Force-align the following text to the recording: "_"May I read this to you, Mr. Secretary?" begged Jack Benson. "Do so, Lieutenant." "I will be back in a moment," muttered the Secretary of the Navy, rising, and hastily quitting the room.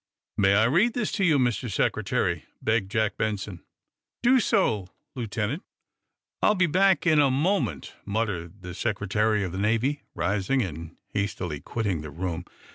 "_"May 0.41 0.55
I 0.55 0.63
read 0.63 0.95
this 0.95 1.11
to 1.11 1.23
you, 1.23 1.37
Mr. 1.37 1.71
Secretary?" 1.71 2.45
begged 2.59 2.89
Jack 2.89 3.17
Benson. 3.17 3.63
"Do 4.23 4.39
so, 4.39 4.87
Lieutenant." 5.13 5.61
"I 6.41 6.47
will 6.47 6.55
be 6.55 6.65
back 6.65 7.05
in 7.05 7.19
a 7.19 7.29
moment," 7.29 7.93
muttered 8.03 8.63
the 8.63 8.73
Secretary 8.73 9.43
of 9.43 9.51
the 9.51 9.59
Navy, 9.59 10.01
rising, 10.15 10.63
and 10.63 10.97
hastily 11.13 11.59
quitting 11.59 12.01
the 12.01 12.09
room. 12.09 12.45